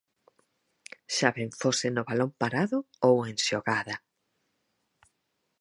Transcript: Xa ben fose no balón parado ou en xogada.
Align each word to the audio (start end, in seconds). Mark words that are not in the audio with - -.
Xa 1.15 1.29
ben 1.35 1.51
fose 1.59 1.87
no 1.91 2.03
balón 2.09 2.31
parado 2.41 2.77
ou 3.07 3.15
en 3.31 3.35
xogada. 3.47 3.95